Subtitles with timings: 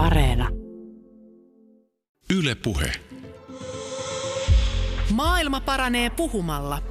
[0.00, 0.48] Areena.
[2.30, 2.92] Yle Puhe.
[5.10, 6.82] Maailma paranee puhumalla.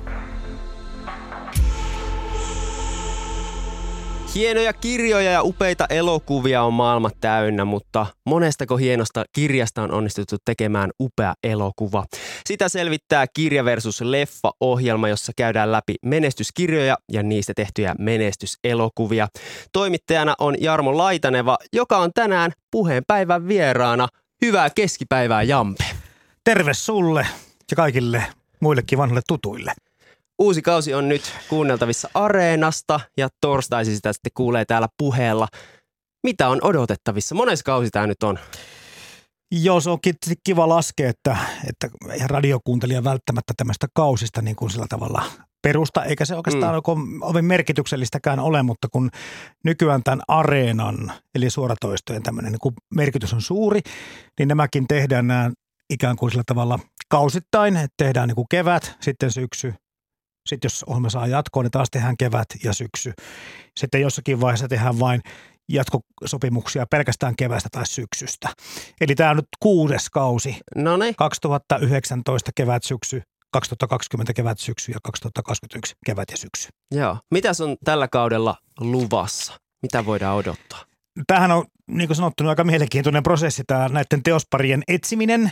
[4.35, 10.91] Hienoja kirjoja ja upeita elokuvia on maailma täynnä, mutta monestako hienosta kirjasta on onnistuttu tekemään
[10.99, 12.05] upea elokuva.
[12.45, 19.27] Sitä selvittää Kirja versus Leffa-ohjelma, jossa käydään läpi menestyskirjoja ja niistä tehtyjä menestyselokuvia.
[19.71, 24.07] Toimittajana on Jarmo Laitaneva, joka on tänään puheenpäivän vieraana.
[24.41, 25.85] Hyvää keskipäivää, Jampe.
[26.43, 27.27] Terve sulle
[27.71, 28.23] ja kaikille
[28.59, 29.73] muillekin vanhoille tutuille.
[30.39, 35.47] Uusi kausi on nyt kuunneltavissa Areenasta ja torstaisin sitä sitten kuulee täällä puheella.
[36.23, 37.35] Mitä on odotettavissa?
[37.35, 38.39] Mones kausi tämä nyt on?
[39.51, 41.37] Joo, se onkin kiva laskea, että,
[41.69, 41.89] että
[42.27, 45.23] radiokuuntelija välttämättä tämmöistä kausista niin kuin sillä tavalla
[45.61, 47.21] perusta, eikä se oikeastaan mm.
[47.21, 49.09] ole merkityksellistäkään ole, mutta kun
[49.63, 53.79] nykyään tämän areenan, eli suoratoistojen tämmöinen niin merkitys on suuri,
[54.39, 55.51] niin nämäkin tehdään nämä
[55.89, 59.73] ikään kuin sillä tavalla kausittain, että tehdään niin kuin kevät, sitten syksy,
[60.49, 63.13] sitten jos ohjelma saa jatkoa, niin taas tehdään kevät ja syksy.
[63.77, 65.21] Sitten jossakin vaiheessa tehdään vain
[65.69, 68.49] jatkosopimuksia pelkästään kevästä tai syksystä.
[69.01, 70.57] Eli tämä on nyt kuudes kausi.
[70.75, 71.15] No niin.
[71.15, 76.69] 2019 kevät, syksy, 2020 kevät, syksy ja 2021 kevät ja syksy.
[76.91, 77.17] Joo.
[77.31, 79.53] Mitäs on tällä kaudella luvassa?
[79.81, 80.88] Mitä voidaan odottaa?
[81.27, 85.51] Tämähän on, niin kuin sanottu, aika mielenkiintoinen prosessi tämä näiden teosparien etsiminen.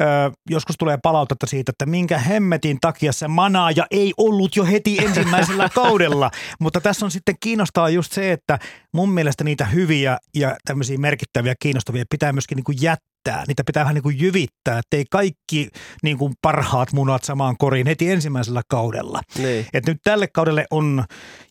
[0.00, 0.06] Öö,
[0.50, 5.68] joskus tulee palautetta siitä, että minkä hemmetin takia se manaaja ei ollut jo heti ensimmäisellä
[5.82, 6.30] kaudella.
[6.60, 8.58] Mutta tässä on sitten kiinnostaa just se, että
[8.92, 13.44] mun mielestä niitä hyviä ja tämmöisiä merkittäviä kiinnostavia pitää myöskin niin kuin jättää jyvittää.
[13.48, 15.68] Niitä pitää vähän niin kuin jyvittää, ettei kaikki
[16.02, 19.20] niin kuin parhaat munat samaan koriin heti ensimmäisellä kaudella.
[19.38, 19.66] Niin.
[19.72, 21.04] Et nyt tälle kaudelle on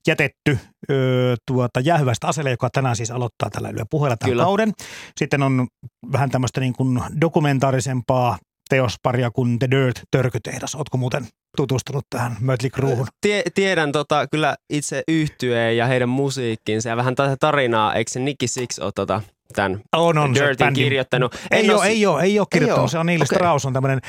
[0.07, 0.59] jätetty
[0.91, 4.43] ö, tuota, jäähyväistä aselle, joka tänään siis aloittaa tällä Yle puheella tämän Kyllä.
[4.43, 4.73] kauden.
[5.17, 5.67] Sitten on
[6.11, 8.37] vähän tämmöistä niin kuin dokumentaarisempaa
[8.69, 10.75] teosparia kuin The Dirt Törkytehdas.
[10.75, 13.07] Ootko muuten tutustunut tähän Mötley Crewhun?
[13.21, 17.93] Tie, tiedän tota, kyllä itse yhtyeen ja heidän musiikkinsa ja vähän tätä tarinaa.
[17.93, 19.21] Eikö se Nicky Six ole tota,
[19.53, 21.35] tämän on, on, Dirtin kirjoittanut.
[21.51, 22.79] Ei ole, ei, ole, ei ole kirjoittanut.
[22.79, 22.89] Ei ole.
[22.89, 23.35] Se on Neil okay.
[23.35, 23.99] Strauss on tämmöinen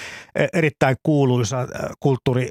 [0.52, 1.68] erittäin kuuluisa
[2.00, 2.48] kulttuuri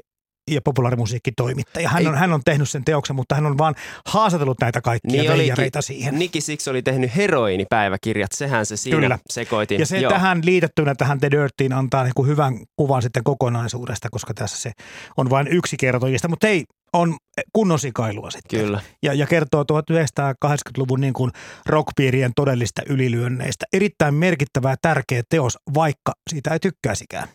[0.50, 1.88] ja populaarimusiikkitoimittaja.
[1.88, 3.74] Hän on, hän on tehnyt sen teoksen, mutta hän on vaan
[4.06, 6.18] haastatellut näitä kaikkia niin veijareita siihen.
[6.18, 9.18] Niki Six oli tehnyt heroinipäiväkirjat, sehän se siinä Kyllä.
[9.30, 9.80] sekoitin.
[9.80, 10.12] Ja se Joo.
[10.12, 14.72] tähän liitettynä tähän The Dirtiin antaa niin kuin hyvän kuvan sitten kokonaisuudesta, koska tässä se
[15.16, 16.28] on vain yksi kertojista.
[16.28, 16.64] Mutta ei,
[16.96, 17.16] on
[17.52, 18.60] kunnon sikailua sitten.
[18.60, 18.80] Kyllä.
[19.02, 21.30] Ja, ja kertoo 1980-luvun niin kuin
[21.66, 23.66] rockpiirien todellista ylilyönneistä.
[23.72, 27.28] Erittäin merkittävä ja tärkeä teos, vaikka siitä ei tykkäisikään.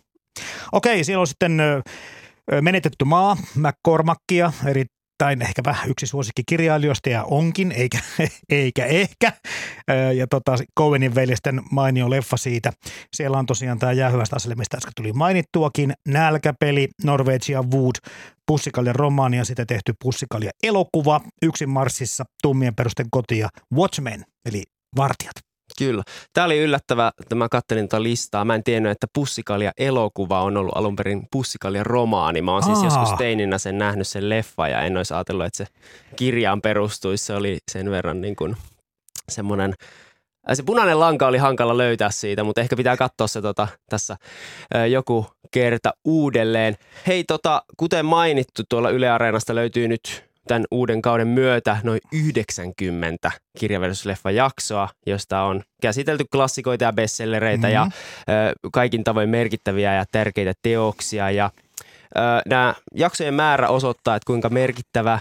[0.72, 1.61] Okei, siellä on sitten
[2.61, 7.99] Menetetty maa, McCormackia, erittäin ehkä vähän yksi suosikki kirjailijoista ja onkin, eikä,
[8.49, 9.33] eikä ehkä.
[10.15, 12.73] Ja tota, Cowenin veljesten mainio leffa siitä.
[13.13, 15.93] Siellä on tosiaan tämä jäähyvästä aselle, mistä äsken tuli mainittuakin.
[16.07, 17.95] Nälkäpeli, Norvegia Wood,
[18.47, 21.21] Pussikalja romaani ja sitten tehty Pussikalja elokuva.
[21.41, 24.63] Yksin Marsissa, Tummien perusten koti ja Watchmen, eli
[24.97, 25.50] Vartijat.
[25.85, 26.03] Kyllä.
[26.33, 28.45] Tämä oli yllättävä, että mä kattelin tuota listaa.
[28.45, 32.41] Mä en tiennyt, että Pussikalja elokuva on ollut alun perin Pussikalja romaani.
[32.41, 32.85] Mä oon siis Aa.
[32.85, 35.67] joskus teininä sen nähnyt sen leffa ja en olisi ajatellut, että se
[36.15, 37.25] kirjaan perustuisi.
[37.25, 38.57] Se oli sen verran niin kuin
[39.29, 39.73] semmoinen
[40.53, 44.17] se punainen lanka oli hankala löytää siitä, mutta ehkä pitää katsoa se tota, tässä
[44.75, 46.75] ö, joku kerta uudelleen.
[47.07, 53.31] Hei, tota, kuten mainittu, tuolla Yle Areenasta löytyy nyt tämän uuden kauden myötä noin 90
[53.59, 57.73] kirjaversusleffa jaksoa, josta on käsitelty klassikoita ja bestsellereitä mm-hmm.
[57.73, 57.84] ja
[58.50, 61.31] ö, kaikin tavoin merkittäviä ja tärkeitä teoksia.
[61.31, 61.51] Ja
[62.17, 65.19] ö, nämä jaksojen määrä osoittaa, että kuinka merkittävä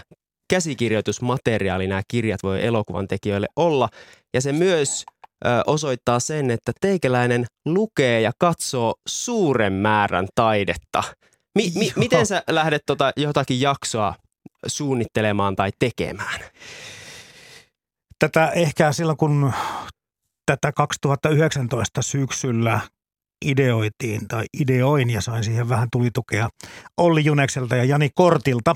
[0.49, 3.89] käsikirjoitusmateriaali nämä kirjat voi elokuvan tekijöille olla.
[4.33, 5.05] Ja se myös
[5.45, 11.03] ö, osoittaa sen, että teikäläinen lukee ja katsoo suuren määrän taidetta.
[11.55, 14.15] Mi- mi- miten sä lähdet tota jotakin jaksoa
[14.67, 16.39] suunnittelemaan tai tekemään?
[18.19, 19.53] Tätä ehkä silloin, kun
[20.45, 22.79] tätä 2019 syksyllä
[23.45, 26.49] ideoitiin tai ideoin ja sain siihen vähän tulitukea
[26.97, 28.75] Olli Junekselta ja Jani Kortilta,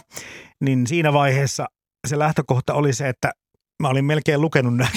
[0.62, 1.66] niin siinä vaiheessa
[2.08, 3.32] se lähtökohta oli se, että
[3.82, 4.90] mä olin melkein lukenut nämä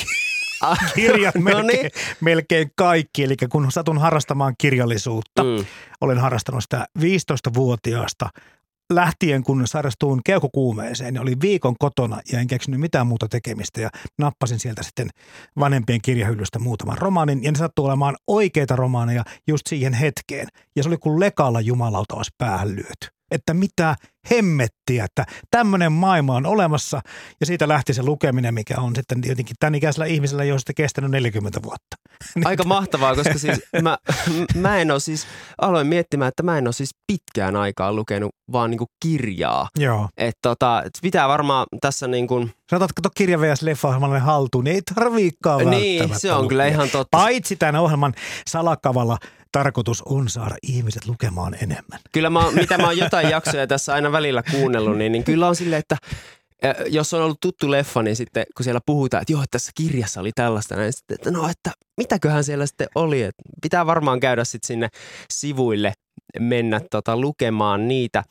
[0.61, 1.91] ah, kirjat no melkein, no niin.
[2.21, 3.25] melkein kaikki.
[3.25, 5.65] Eli kun satun harrastamaan kirjallisuutta, mm.
[6.01, 8.31] olen harrastanut sitä 15-vuotiaasta
[8.93, 13.91] lähtien, kun sairastuin keuhkokuumeeseen, niin oli viikon kotona ja en keksinyt mitään muuta tekemistä ja
[14.19, 15.09] nappasin sieltä sitten
[15.59, 20.49] vanhempien kirjahyllystä muutaman romaanin ja ne sattuu olemaan oikeita romaaneja just siihen hetkeen.
[20.77, 23.18] Ja se oli kuin lekalla jumalauta olisi päähän lyöty.
[23.31, 23.97] Että mitä
[24.31, 27.01] hemmettiä, että tämmöinen maailma on olemassa
[27.41, 31.11] ja siitä lähti se lukeminen, mikä on sitten jotenkin tämän ikäisellä ihmisellä jo sitten kestänyt
[31.11, 31.97] 40 vuotta.
[32.45, 33.99] Aika mahtavaa, koska siis mä,
[34.55, 35.27] mä en ole siis,
[35.61, 39.69] aloin miettimään, että mä en ole siis pitkään aikaa lukenut vaan niin kuin kirjaa.
[39.79, 40.09] Joo.
[40.17, 43.63] Että tota, et pitää varmaan tässä niin kuin, Sanotaan, että kirja vs.
[43.63, 47.19] leffa haltuun, niin ei tarviikaan niin se on kyllä ihan totta.
[47.19, 48.15] Paitsi tämän ohjelman
[48.49, 49.19] salakavalla
[49.53, 52.01] tarkoitus on saada ihmiset lukemaan enemmän.
[52.13, 55.57] Kyllä mä, mitä mä oon jotain jaksoja tässä aina välillä kuunnellut, niin, niin kyllä on
[55.57, 55.97] silleen, että
[56.87, 60.33] jos on ollut tuttu leffa, niin sitten kun siellä puhutaan, että joo, tässä kirjassa oli
[60.35, 63.23] tällaista, niin sitten, että no, että mitäköhän siellä sitten oli.
[63.23, 64.89] Että pitää varmaan käydä sitten sinne
[65.31, 65.93] sivuille
[66.39, 68.25] mennä tota, lukemaan niitä.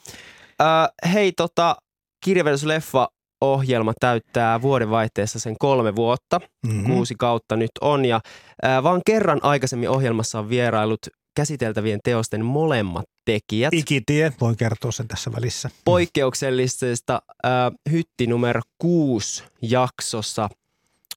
[0.61, 1.75] Äh, hei, tota,
[2.23, 3.07] kirjavedosleffa
[3.41, 6.41] ohjelma täyttää vuodenvaihteessa sen kolme vuotta.
[6.65, 6.85] Mm-hmm.
[6.85, 8.19] Kuusi kautta nyt on ja
[8.61, 10.99] ää, vaan kerran aikaisemmin ohjelmassa on vierailut
[11.35, 13.73] käsiteltävien teosten molemmat tekijät.
[13.73, 15.69] Ikitie, voi kertoa sen tässä välissä.
[15.85, 20.49] Poikkeuksellisesta ää, hytti numero kuusi jaksossa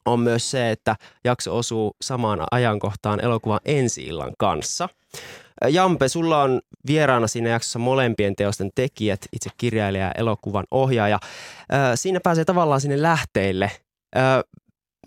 [0.06, 4.88] on myös se, että jakso osuu samaan ajankohtaan elokuvan ensi-illan kanssa.
[5.68, 11.18] Jampe, sulla on vieraana siinä jaksossa molempien teosten tekijät, itse kirjailija ja elokuvan ohjaaja.
[11.94, 13.70] Siinä pääsee tavallaan sinne lähteille.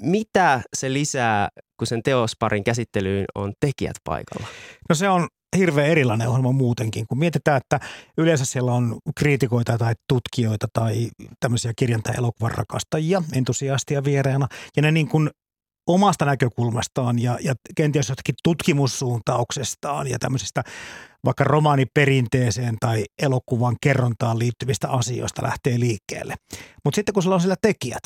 [0.01, 4.47] Mitä se lisää, kun sen teosparin käsittelyyn on tekijät paikalla?
[4.89, 5.27] No se on
[5.57, 7.79] hirveän erilainen ohjelma muutenkin, kun mietitään, että
[8.17, 11.09] yleensä siellä on kriitikoita tai tutkijoita tai
[11.39, 15.29] tämmöisiä kirjan tai elokuvan rakastajia, entusiastia vieraana, ja ne niin kuin
[15.88, 20.63] omasta näkökulmastaan ja, ja kenties jostakin tutkimussuuntauksestaan ja tämmöisestä
[21.25, 26.35] vaikka romaaniperinteeseen tai elokuvan kerrontaan liittyvistä asioista lähtee liikkeelle.
[26.85, 28.03] Mutta sitten kun sulla on siellä tekijät,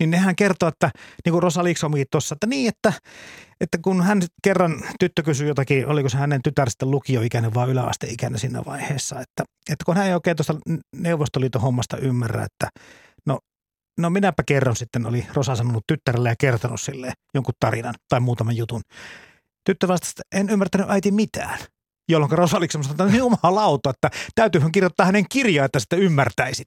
[0.00, 0.90] niin nehän kertoo, että
[1.24, 2.92] niin kuin Rosa Liksomi tuossa, että niin, että,
[3.60, 8.38] että kun hän kerran tyttö kysyi jotakin, oliko se hänen tytär sitten lukioikäinen vai yläasteikäinen
[8.40, 10.54] siinä vaiheessa, että, että kun hän ei oikein tuosta
[10.96, 12.68] Neuvostoliiton hommasta ymmärrä, että
[13.98, 18.20] no, no minäpä kerron sitten, oli Rosa sanonut tyttärelle ja kertonut sille jonkun tarinan tai
[18.20, 18.82] muutaman jutun.
[19.64, 21.58] Tyttö vastasi, että en ymmärtänyt äiti mitään
[22.08, 26.66] jolloin Rosa oli semmoista, että jumalauta, että täytyyhän kirjoittaa hänen kirjaa, että sitä ymmärtäisit.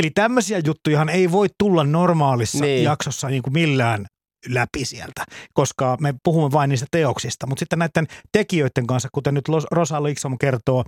[0.00, 2.74] Eli tämmöisiä juttujahan ei voi tulla normaalissa Niin.
[2.74, 2.84] niin.
[2.84, 4.06] jaksossa niin kuin millään
[4.48, 7.46] läpi sieltä, koska me puhumme vain niistä teoksista.
[7.46, 10.84] Mutta sitten näiden tekijöiden kanssa, kuten nyt Rosa Liksom kertoo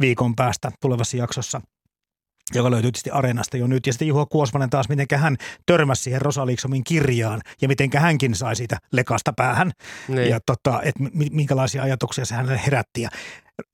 [0.00, 1.60] viikon päästä tulevassa jaksossa,
[2.54, 3.86] joka löytyy tietysti Areenasta jo nyt.
[3.86, 5.36] Ja sitten Juho Kuosmanen taas, miten hän
[5.66, 9.72] törmäsi siihen Rosa Liksomin kirjaan ja miten hänkin sai siitä lekasta päähän
[10.08, 10.30] Niin.
[10.30, 13.02] ja tota, että mi- minkälaisia ajatuksia se hänelle herätti.
[13.02, 13.08] Ja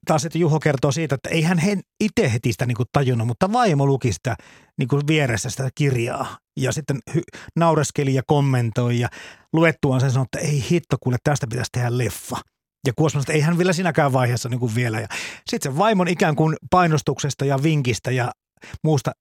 [0.05, 1.61] taas sitten Juho kertoo siitä, että ei hän
[1.99, 4.35] itse heti sitä niinku tajunnut, mutta vaimo luki sitä
[4.77, 9.09] niinku vieressä sitä kirjaa ja sitten hy- naureskeli ja kommentoi ja
[9.53, 12.37] luettuaan sen sanoi, että ei hitto kuule, tästä pitäisi tehdä leffa.
[12.87, 14.99] Ja Kuosman että ei hän vielä sinäkään vaiheessa niin kuin vielä.
[14.99, 15.07] Ja
[15.49, 18.31] sitten se vaimon ikään kuin painostuksesta ja vinkistä ja
[18.83, 19.11] muusta,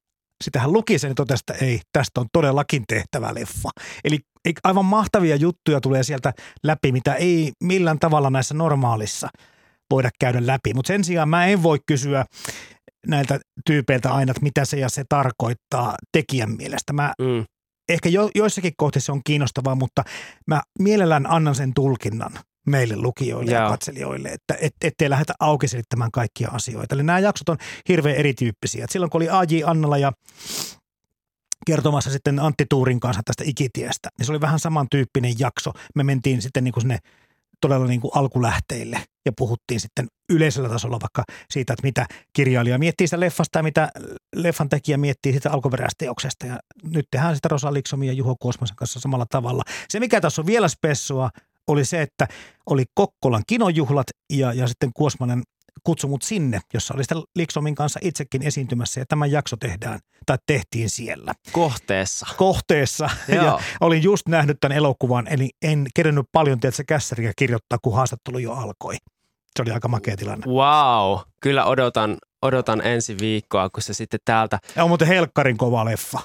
[0.45, 3.71] sitä hän luki sen totesi, että ei, tästä on todellakin tehtävä leffa.
[4.05, 4.19] Eli
[4.65, 6.33] aivan mahtavia juttuja tulee sieltä
[6.63, 9.29] läpi, mitä ei millään tavalla näissä normaalissa
[9.91, 10.75] voida käydä läpi.
[10.75, 12.25] Mutta sen sijaan mä en voi kysyä
[13.07, 16.93] näiltä tyypeiltä aina, että mitä se ja se tarkoittaa tekijän mielestä.
[16.93, 17.45] Mä Mm.
[17.89, 20.05] ehkä jo, joissakin kohdissa se on kiinnostavaa, mutta
[20.47, 22.33] mä mielellään annan sen tulkinnan
[22.69, 23.63] meille lukijoille Joo.
[23.63, 26.95] ja katselijoille, että et, ettei lähdetä auki selittämään kaikkia asioita.
[26.95, 27.57] Eli nämä jaksot on
[27.89, 28.85] hirveän erityyppisiä.
[28.85, 29.65] Et silloin kun oli A.J.
[29.65, 30.13] Annala ja
[31.67, 35.73] kertomassa sitten Antti Tuurin kanssa tästä ikitiestä, niin se oli vähän samantyyppinen jakso.
[35.95, 36.99] Me mentiin sitten niin kuin sinne
[37.61, 43.07] todella niin kuin alkulähteille ja puhuttiin sitten yleisellä tasolla vaikka siitä, että mitä kirjailija miettii
[43.07, 43.91] sitä leffasta ja mitä
[44.37, 46.47] leffan tekijä miettii sitä alkuperäisteoksesta.
[46.47, 49.63] Ja nyt tehdään sitä Rosa Liksomin ja Juho Kuosmasen kanssa samalla tavalla.
[49.89, 51.31] Se, mikä tässä on vielä spessua,
[51.69, 52.29] oli se, että
[52.71, 55.43] oli Kokkolan kinojuhlat ja, ja sitten Kuosmanen
[55.85, 60.37] kutsui mut sinne, jossa oli sitten Liksomin kanssa itsekin esiintymässä ja tämä jakso tehdään tai
[60.47, 62.27] tehtiin siellä Kohteessa.
[62.37, 63.11] kohteessa.
[63.35, 63.45] Joo.
[63.45, 68.39] Ja olin just nähnyt tämän elokuvan, eli en kerännyt paljon tietysti kässäriä kirjoittaa, kun haastattelu
[68.39, 68.97] jo alkoi.
[69.57, 70.47] Se oli aika makea tilanne.
[70.47, 71.19] Wow.
[71.43, 76.19] Kyllä odotan, odotan ensi viikkoa, kun se sitten täältä Ja on muuten helkkarin kova leffa.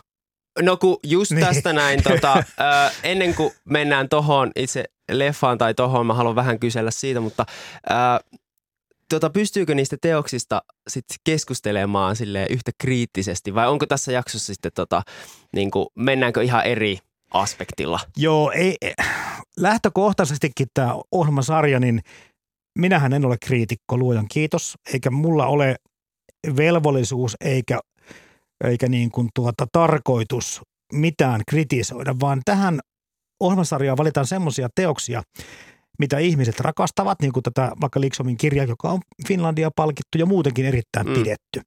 [0.62, 1.46] No kun just Niin.
[1.46, 6.60] tästä näin, tota, ö, ennen kuin mennään tohon itse leffaan tai tohon, mä haluan vähän
[6.60, 7.46] kysellä siitä, mutta
[7.90, 7.94] ö,
[9.10, 13.56] tota, pystyykö niistä teoksista sit keskustelemaan sille yhtä kriittisesti?
[13.56, 15.02] Vai onko tässä jaksossa sitten tota,
[15.56, 16.98] niin kuin, mennäänkö ihan eri
[17.34, 18.00] aspektilla?
[18.18, 18.78] Joo, ei-
[19.58, 22.02] lähtökohtaisestikin tämä ohjelmasarja, niin
[22.80, 25.76] minähän en ole kriitikko, luojan kiitos, eikä mulla ole
[26.58, 27.80] velvollisuus eikä,
[28.64, 30.62] eikä niin kuin tuota tarkoitus
[30.94, 32.80] mitään kritisoida, vaan tähän
[33.46, 35.24] ohjelmasarjaan valitaan semmoisia teoksia,
[36.00, 40.66] mitä ihmiset rakastavat, niin kuin tätä vaikka Liksomin kirja, joka on Finlandia palkittu ja muutenkin
[40.66, 41.14] erittäin Mm.
[41.14, 41.62] pidetty.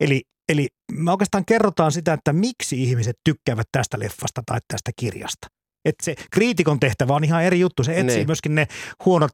[0.00, 5.46] Eli, eli me oikeastaan kerrotaan sitä, että miksi ihmiset tykkäävät tästä leffasta tai tästä kirjasta.
[5.84, 7.84] Että se kriitikon tehtävä on ihan eri juttu.
[7.84, 8.28] Se etsii Niin.
[8.28, 8.66] myöskin ne
[9.04, 9.30] huonot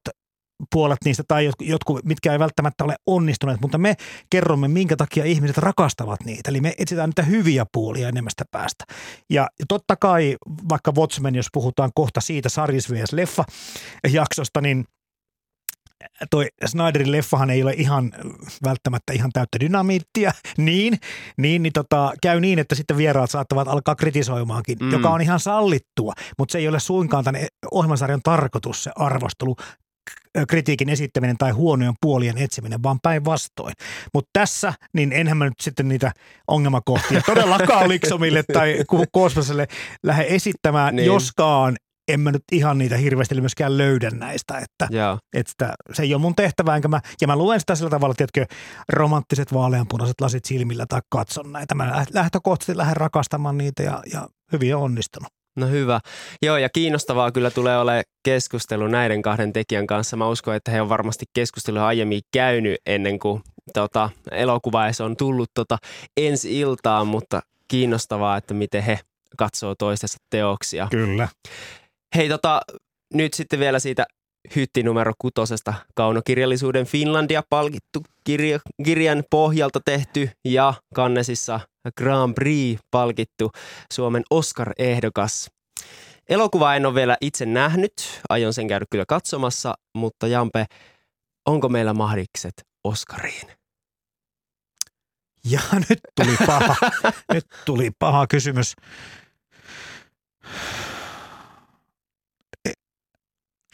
[0.73, 3.95] puolet niistä tai jotkut- mitkä ei välttämättä ole onnistuneet, mutta me
[4.31, 6.51] kerromme, minkä takia ihmiset rakastavat niitä.
[6.51, 8.85] Eli me etsitään niitä hyviä puolia enemmästä päästä.
[9.31, 10.37] Ja totta kai,
[10.69, 13.13] vaikka Watchmen, jos puhutaan kohta siitä sarjis vs.
[13.13, 13.45] leffa
[14.13, 14.85] jaksosta, niin
[16.31, 18.13] toi Snyderin leffahan ei ole ihan
[18.65, 20.99] välttämättä ihan täyttä dynamiittia, niin,
[21.37, 24.91] niin, niin tota, käy niin, että sitten vieraat saattavat alkaa kritisoimaankin, Mm.
[24.93, 29.57] joka on ihan sallittua, mutta se ei ole suinkaan tämän ohjelmasarjan tarkoitus se arvostelu,
[30.49, 33.75] kritiikin esittäminen tai huonojen puolien etsiminen, vaan päinvastoin.
[34.15, 36.13] Mutta tässä, niin enhän mä nyt sitten niitä
[36.49, 38.77] ongelmakohtia todellakaan Liksomille tai
[39.13, 39.67] Kosmoselle
[40.03, 41.07] lähde esittämään, Niin.
[41.07, 41.77] joskaan
[42.09, 44.89] en mä nyt ihan niitä hirveästi myöskään löydä näistä, että
[45.35, 48.47] että se ei ole mun tehtävä, enkä mä, ja mä luen sitä sillä tavalla, tiedätkö,
[48.93, 51.75] romanttiset vaaleanpunaiset lasit silmillä tai katson näitä.
[51.75, 55.33] Mä läht- lähtökohtaisesti lähden rakastamaan niitä ja, ja hyvin on onnistunut.
[55.61, 56.01] No hyvä.
[56.43, 60.17] Joo, ja kiinnostavaa kyllä tulee olemaan keskustelu näiden kahden tekijän kanssa.
[60.17, 63.43] Mä uskon, että he on varmasti keskustelua aiemmin käynyt ennen kuin
[63.75, 65.79] tota, elokuva on tullut tota,
[66.17, 68.99] ensi iltaan, mutta kiinnostavaa, että miten he
[69.37, 70.89] katsoo toistensa teoksia.
[70.91, 71.29] Kyllä.
[72.17, 72.61] Hei, tota,
[73.15, 74.07] nyt sitten vielä siitä
[74.57, 81.61] hytti numero kutosesta kaunokirjallisuuden Finlandia palkittu kirja, kirjan pohjalta tehty ja Cannesissa
[81.97, 83.51] Grand Prix palkittu
[83.93, 85.51] Suomen Oscar-ehdokas.
[86.29, 90.67] Elokuva en ole vielä itse nähnyt, aion sen käydä kyllä katsomassa, mutta Jampe,
[91.47, 93.49] onko meillä mahdikset Oscariin?
[95.45, 96.77] Ja nyt tuli paha,
[97.35, 98.75] nyt tuli paha kysymys.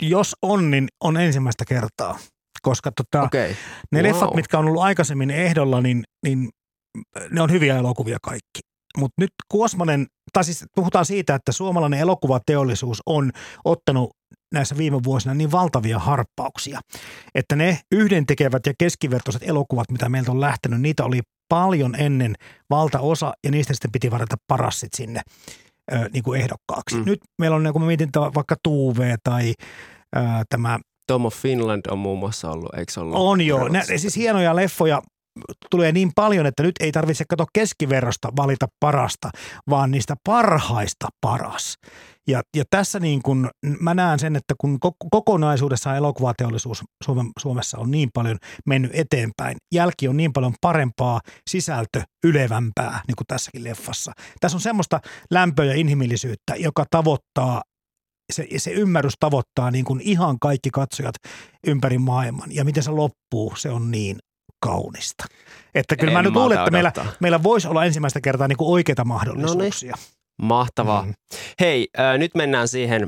[0.02, 2.18] Jos on, niin on ensimmäistä kertaa.
[2.62, 3.22] Koska tota.
[3.22, 3.54] Okay.
[3.92, 4.08] Ne Wow.
[4.08, 6.48] leffat, mitkä on ollut aikaisemmin ehdolla, niin, niin
[7.30, 8.60] ne on hyviä elokuvia kaikki.
[8.98, 13.30] Mutta nyt Kuosmanen, tai siis puhutaan siitä, että suomalainen elokuvateollisuus on
[13.64, 14.10] ottanut
[14.54, 16.80] näissä viime vuosina niin valtavia harppauksia,
[17.34, 22.34] että ne yhdentekevät ja keskivertoiset elokuvat, mitä meiltä on lähtenyt, niitä oli paljon ennen
[22.70, 25.20] valtaosa ja niistä sitten piti varata paras sit sinne
[25.92, 26.96] ö, niin kuin ehdokkaaksi.
[26.96, 27.02] Mm.
[27.06, 29.54] Nyt meillä on, niin kun mä mietin vaikka Tuve tai
[30.16, 33.16] ö, tämä Tom of Finland on muun muassa ollut, eikö se ollut?
[33.18, 33.68] on joo.
[33.68, 35.02] Nä, siis hienoja leffoja
[35.70, 39.30] tulee niin paljon, että nyt ei tarvitse katsoa keskiverrosta valita parasta,
[39.70, 41.74] vaan niistä parhaista paras.
[42.28, 47.78] Ja, ja tässä niin kun, mä näen sen, että kun ko- kokonaisuudessaan elokuvateollisuus Suomen, Suomessa
[47.78, 53.64] on niin paljon mennyt eteenpäin, jälki on niin paljon parempaa, sisältö ylevämpää, niin kuin tässäkin
[53.64, 54.12] leffassa.
[54.40, 57.62] Tässä on semmoista lämpöä ja inhimillisyyttä, joka tavoittaa
[58.32, 61.14] se, se ymmärrys tavoittaa niin kuin ihan kaikki katsojat
[61.66, 62.54] ympäri maailman.
[62.54, 64.18] Ja miten se loppuu, se on niin
[64.60, 65.24] kaunista.
[65.74, 68.72] Että kyllä En mä nyt luulen, että meillä, meillä voisi olla ensimmäistä kertaa niin kuin
[68.72, 69.96] oikeita mahdollisuuksia.
[70.42, 71.02] Mahtavaa.
[71.02, 71.14] Mm.
[71.60, 73.06] Hei, äh, nyt mennään siihen,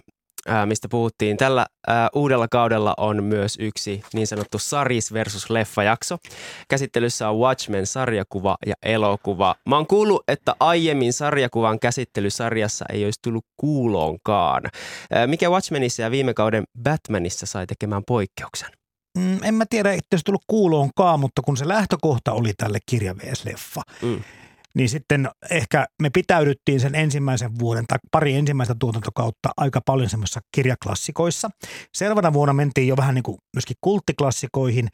[0.51, 1.37] äh, mistä puhuttiin.
[1.37, 6.19] Tällä äh, uudella kaudella on myös yksi niin sanottu Saris versus leffa-jakso.
[6.69, 9.55] Käsittelyssä on Watchmen sarjakuva ja elokuva.
[9.69, 14.63] Mä oon kuullut, että aiemmin sarjakuvan käsittely sarjassa ei olisi tullut kuuloonkaan.
[14.67, 18.69] Äh, mikä Watchmenissa ja viime kauden Batmanissa sai tekemään poikkeuksen?
[19.19, 23.17] Mm, en mä tiedä, että olisi tullut kuuloonkaan, mutta kun se lähtökohta oli tälle kirja
[23.17, 23.45] vs.
[23.45, 24.21] leffa, Mm.
[24.75, 30.41] Niin sitten ehkä me pitäydyttiin sen ensimmäisen vuoden tai pari ensimmäistä tuotantokautta aika paljon semmoisissa
[30.55, 31.51] kirjaklassikoissa.
[31.95, 34.89] Seuraavana vuonna mentiin jo vähän niin kuin myöskin kulttiklassikoihin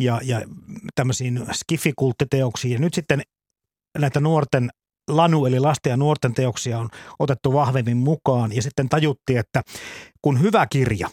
[0.00, 0.42] ja, ja
[0.94, 2.72] tämmöisiin skifikulttiteoksiin.
[2.72, 3.22] Ja nyt sitten
[3.98, 4.70] näitä nuorten
[5.10, 9.62] lanu eli lasten ja nuorten teoksia on otettu vahvemmin mukaan ja sitten tajuttiin, että
[10.22, 11.08] kun hyvä kirja,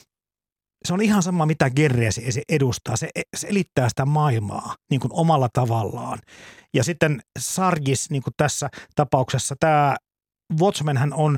[0.86, 2.96] se on ihan sama mitä genreä se se edustaa.
[2.98, 6.20] Se, se elittää sitä maailmaa niin kuin omalla tavallaan.
[6.74, 9.96] Ja sitten Sargis, niin kuin tässä tapauksessa, tämä
[10.62, 11.38] Watchmenhän on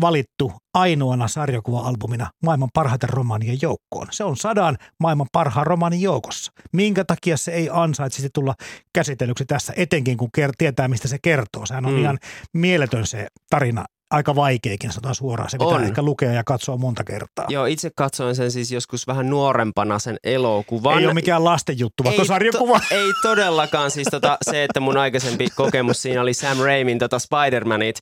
[0.00, 4.06] valittu ainoana sarjakuva-albumina maailman parhaiten romaanien joukkoon.
[4.10, 6.52] Se on sadan maailman parhaan romaanin joukossa.
[6.72, 8.54] Minkä takia se ei ansaitsisi tulla
[8.94, 11.66] käsitellyksi tässä, etenkin kun ker- tietää, mistä se kertoo.
[11.66, 11.96] Sehän on Mm.
[11.96, 12.02] mm.
[12.02, 12.18] ihan
[12.54, 15.50] mieletön se tarina, aika vaikeakin, sanotaan suoraan.
[15.50, 15.84] Se pitää On.
[15.84, 17.44] ehkä lukea ja katsoa monta kertaa.
[17.48, 20.98] Joo, itse katsoin sen siis joskus vähän nuorempana sen elokuvan.
[20.98, 22.78] Ei ole mikään lasten juttu, vaikka Ei sarjakuva.
[22.80, 23.90] To, ei todellakaan.
[23.90, 27.96] Siis tota, se, että mun aikaisempi kokemus siinä oli Sam Raimin tota Spider-Manit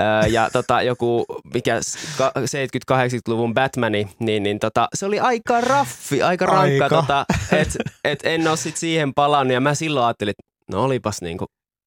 [0.00, 1.24] öö, ja tota, joku
[1.54, 6.84] mikä s- ka- 70-80-luvun Batmani, niin, niin tota, se oli aika raffi, aika rankka.
[6.84, 6.88] Aika.
[6.88, 11.22] Tota, et, et en ole sit siihen palannut ja mä silloin ajattelin, että no olipas
[11.22, 11.44] niinku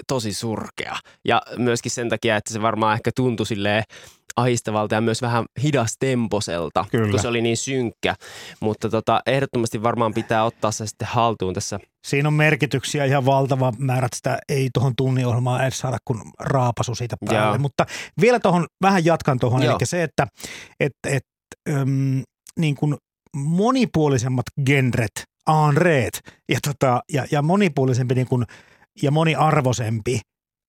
[0.10, 0.96] tosi surkea.
[1.26, 3.84] Ja myöskin sen takia, että se varmaan ehkä tuntui silleen
[4.36, 7.12] ahistavalta ja myös vähän hidastemposelta, Kyllä.
[7.12, 8.16] kun se oli niin synkkä.
[8.60, 13.74] Mutta tota, ehdottomasti varmaan pitää ottaa se sitten haltuun tässä Siinä on merkityksiä ihan valtava
[13.78, 17.48] määrä, että sitä ei tuohon tunnin ohjelmaan edes saada kun raapasu siitä päälle.
[17.48, 17.58] Joo.
[17.58, 17.86] Mutta
[18.22, 20.28] vielä tuohon, vähän jatkan tuohon, eli se, että
[20.80, 21.24] et, et,
[21.70, 22.24] äm,
[22.60, 22.98] niin kuin
[23.36, 28.46] monipuolisemmat genret, aanreet ja, tota, ja, ja monipuolisempi niin kuin,
[29.02, 30.20] ja moniarvoisempi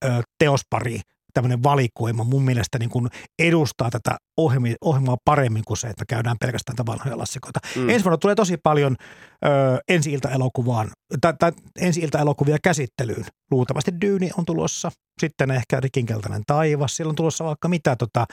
[0.04, 1.00] ö, teospari,
[1.34, 3.08] tämmöinen valikoima mun mielestä niin kuin
[3.38, 7.60] edustaa tätä ohjelmaa paremmin kuin se, että käydään pelkästään tätä vanhoja lassikoita.
[7.76, 7.88] Mm.
[7.88, 8.96] Ensi vuonna tulee tosi paljon
[9.44, 9.48] ö,
[9.88, 13.24] ensi-ilta-elokuvaan, tai, tai ensi-ilta-elokuvia käsittelyyn.
[13.50, 18.26] Luultavasti Dyyni on tulossa, sitten ehkä Rikinkeltainen taivas, siellä on tulossa vaikka mitä, tota,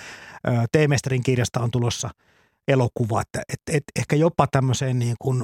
[0.48, 2.10] ö, Teemesterin kirjasta on tulossa
[2.68, 5.44] elokuva, että et, et, ehkä jopa tämmöiseen niin kuin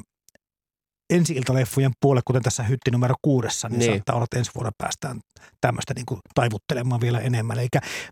[1.16, 3.92] ensi-iltaleffujen puolelle, kuten tässä hytti numero kuudessa, niin, Niin.
[3.92, 5.20] saattaa olla, että ensi vuonna päästään
[5.62, 7.60] tämmöistä niin kuin taivuttelemaan vielä enemmän.
[7.60, 7.68] Eli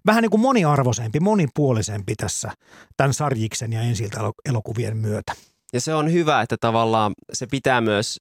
[0.06, 2.52] vähän niin kuin moniarvoisempi, monipuolisempi tässä
[2.98, 4.10] tämän sarjiksen ja ensi
[4.46, 5.34] elokuvien myötä.
[5.74, 8.18] Ja se on hyvä, että tavallaan se pitää myös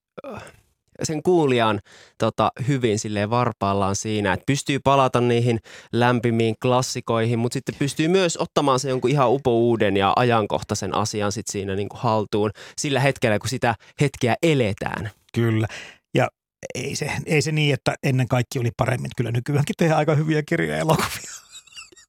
[1.03, 1.81] sen kuulijan
[2.19, 5.59] tota, hyvin silleen varpaallaan siinä, että pystyy palata niihin
[5.93, 11.47] lämpimiin klassikoihin, mutta sitten pystyy myös ottamaan se jonkun ihan upouuden ja ajankohtaisen asian sit
[11.47, 15.11] siinä niin kuin haltuun sillä hetkellä, kun sitä hetkeä eletään.
[15.35, 15.67] Kyllä.
[16.15, 16.29] Ja
[16.75, 19.11] ei se, ei se niin, että ennen kaikki oli paremmin.
[19.17, 21.31] Kyllä nykyäänkin tehdään aika hyviä kirjoja ja elokuvia.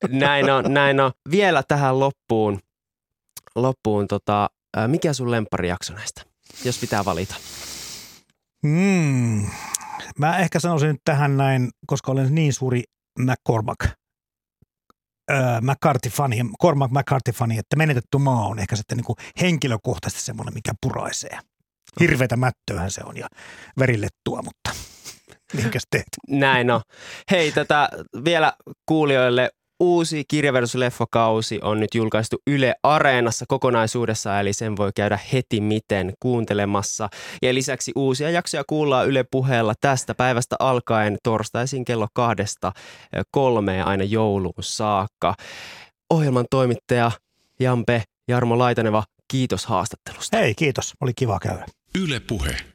[0.09, 1.11] Näin on, näin on.
[1.31, 2.59] Vielä tähän loppuun,
[3.55, 4.49] loppuun tota,
[4.87, 6.21] mikä sun lempparijakso näistä,
[6.63, 7.35] jos pitää valita?
[8.67, 9.49] Hmm.
[10.19, 12.83] Mä ehkä sanoisin nyt tähän näin, koska olen niin suuri
[13.19, 13.79] McCormack
[15.31, 21.39] öö, McCarthy-fani, Cormac McCarthy-fani, että menetetty maa on ehkä sitten niin henkilökohtaisesti semmoinen, mikä puraisee.
[21.99, 23.27] Hirveätä mättöähän se on ja
[23.79, 24.71] verilettua, mutta
[25.61, 26.07] minkäs teet?
[26.29, 26.81] Näin on.
[27.31, 27.89] Hei, tätä
[28.25, 28.53] vielä
[28.85, 29.49] kuulijoille
[29.81, 35.61] uusi kirja versus leffakausi on nyt julkaistu Yle Areenassa kokonaisuudessa, eli sen voi käydä heti
[35.61, 37.09] miten kuuntelemassa.
[37.41, 42.71] Ja lisäksi uusia jaksoja kuullaan Yle puheella tästä päivästä alkaen torstaisin kello kahdesta
[43.31, 45.35] kolmeen aina jouluun saakka.
[46.09, 47.11] Ohjelman toimittaja
[47.59, 50.37] Jampe Jarmo Laitaneva, kiitos haastattelusta.
[50.37, 50.93] Hei, kiitos.
[51.01, 51.65] Oli kiva käydä.
[51.95, 52.70] Yle Puhe.